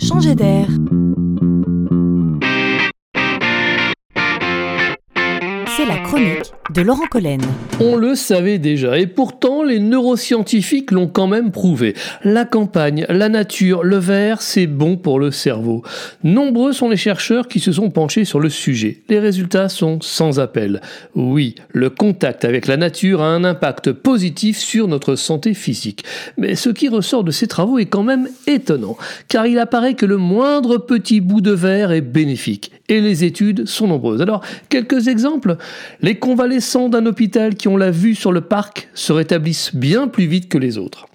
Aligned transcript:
changer 0.00 0.34
d'air. 0.34 0.68
C'est 5.76 5.86
la 5.86 5.98
chronique 5.98 6.52
de 6.74 6.82
Laurent 6.82 7.06
Collen. 7.10 7.40
On 7.80 7.96
le 7.96 8.14
savait 8.14 8.58
déjà, 8.58 8.98
et 8.98 9.06
pourtant 9.06 9.62
les 9.62 9.78
neuroscientifiques 9.78 10.90
l'ont 10.90 11.08
quand 11.08 11.26
même 11.26 11.50
prouvé. 11.50 11.94
La 12.22 12.44
campagne, 12.44 13.06
la 13.08 13.28
nature, 13.28 13.82
le 13.82 13.96
verre, 13.96 14.42
c'est 14.42 14.66
bon 14.66 14.96
pour 14.96 15.18
le 15.18 15.30
cerveau. 15.30 15.82
Nombreux 16.22 16.72
sont 16.72 16.88
les 16.88 16.96
chercheurs 16.96 17.48
qui 17.48 17.60
se 17.60 17.72
sont 17.72 17.90
penchés 17.90 18.24
sur 18.24 18.40
le 18.40 18.48
sujet. 18.48 19.02
Les 19.08 19.18
résultats 19.18 19.68
sont 19.68 19.98
sans 20.00 20.38
appel. 20.38 20.80
Oui, 21.14 21.54
le 21.70 21.90
contact 21.90 22.44
avec 22.44 22.66
la 22.66 22.76
nature 22.76 23.22
a 23.22 23.28
un 23.28 23.44
impact 23.44 23.92
positif 23.92 24.58
sur 24.58 24.88
notre 24.88 25.16
santé 25.16 25.54
physique. 25.54 26.04
Mais 26.36 26.54
ce 26.54 26.70
qui 26.70 26.88
ressort 26.88 27.24
de 27.24 27.30
ces 27.30 27.48
travaux 27.48 27.78
est 27.78 27.86
quand 27.86 28.04
même 28.04 28.28
étonnant, 28.46 28.96
car 29.28 29.46
il 29.46 29.58
apparaît 29.58 29.94
que 29.94 30.06
le 30.06 30.16
moindre 30.16 30.78
petit 30.78 31.20
bout 31.20 31.40
de 31.40 31.52
verre 31.52 31.92
est 31.92 32.00
bénéfique. 32.00 32.72
Et 32.88 33.00
les 33.00 33.22
études 33.24 33.66
sont 33.66 33.86
nombreuses. 33.86 34.20
Alors, 34.20 34.42
quelques 34.68 35.08
exemples. 35.08 35.56
Les 36.00 36.18
convalescents 36.18 36.88
d'un 36.88 37.06
hôpital 37.06 37.54
qui 37.54 37.68
ont 37.68 37.76
la 37.76 37.90
vue 37.90 38.14
sur 38.14 38.32
le 38.32 38.40
parc 38.40 38.88
se 38.94 39.12
rétablissent 39.12 39.74
bien 39.74 40.08
plus 40.08 40.26
vite 40.26 40.48
que 40.48 40.58
les 40.58 40.78
autres. 40.78 41.09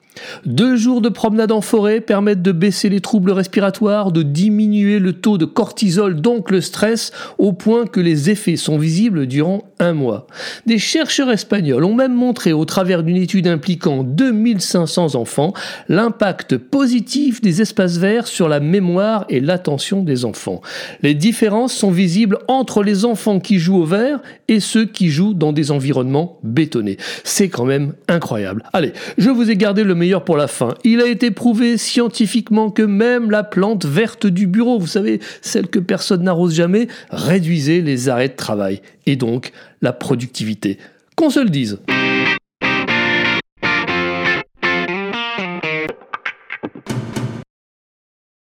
Deux 0.45 0.75
jours 0.75 1.01
de 1.01 1.09
promenade 1.09 1.51
en 1.51 1.61
forêt 1.61 2.01
permettent 2.01 2.41
de 2.41 2.51
baisser 2.51 2.89
les 2.89 3.01
troubles 3.01 3.31
respiratoires, 3.31 4.11
de 4.11 4.23
diminuer 4.23 4.99
le 4.99 5.13
taux 5.13 5.37
de 5.37 5.45
cortisol, 5.45 6.21
donc 6.21 6.51
le 6.51 6.61
stress, 6.61 7.11
au 7.37 7.53
point 7.53 7.85
que 7.85 7.99
les 7.99 8.29
effets 8.29 8.55
sont 8.55 8.77
visibles 8.77 9.27
durant 9.27 9.63
un 9.79 9.93
mois. 9.93 10.27
Des 10.65 10.77
chercheurs 10.77 11.31
espagnols 11.31 11.83
ont 11.83 11.95
même 11.95 12.13
montré, 12.13 12.53
au 12.53 12.65
travers 12.65 13.03
d'une 13.03 13.17
étude 13.17 13.47
impliquant 13.47 14.03
2500 14.03 15.15
enfants, 15.15 15.53
l'impact 15.89 16.57
positif 16.57 17.41
des 17.41 17.61
espaces 17.61 17.97
verts 17.97 18.27
sur 18.27 18.47
la 18.47 18.59
mémoire 18.59 19.25
et 19.29 19.39
l'attention 19.39 20.03
des 20.03 20.25
enfants. 20.25 20.61
Les 21.01 21.13
différences 21.13 21.73
sont 21.73 21.91
visibles 21.91 22.37
entre 22.47 22.84
les 22.84 23.05
enfants 23.05 23.40
qui 23.40 23.59
jouent 23.59 23.81
au 23.81 23.85
vert 23.85 24.20
et 24.47 24.59
ceux 24.59 24.85
qui 24.85 25.09
jouent 25.09 25.34
dans 25.34 25.53
des 25.53 25.71
environnements 25.71 26.40
bétonnés. 26.43 26.97
C'est 27.23 27.49
quand 27.49 27.65
même 27.65 27.93
incroyable. 28.07 28.63
Allez, 28.73 28.93
je 29.18 29.29
vous 29.29 29.49
ai 29.49 29.55
gardé 29.55 29.84
le 29.84 29.95
meilleur 29.95 30.04
pour 30.23 30.37
la 30.37 30.48
fin. 30.48 30.75
Il 30.84 31.01
a 31.01 31.07
été 31.07 31.31
prouvé 31.31 31.77
scientifiquement 31.77 32.70
que 32.70 32.84
même 32.84 33.31
la 33.31 33.43
plante 33.43 33.85
verte 33.85 34.27
du 34.27 34.47
bureau, 34.47 34.79
vous 34.79 34.87
savez, 34.87 35.20
celle 35.41 35.67
que 35.67 35.79
personne 35.79 36.23
n'arrose 36.23 36.53
jamais, 36.53 36.87
réduisait 37.09 37.81
les 37.81 38.07
arrêts 38.09 38.29
de 38.29 38.35
travail 38.35 38.81
et 39.05 39.15
donc 39.15 39.51
la 39.81 39.93
productivité. 39.93 40.77
Qu'on 41.15 41.29
se 41.29 41.39
le 41.39 41.49
dise. 41.49 41.79